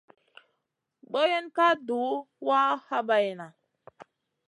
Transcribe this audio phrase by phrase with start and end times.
[1.11, 2.17] Boyen ka duh
[2.47, 3.47] wa habayna.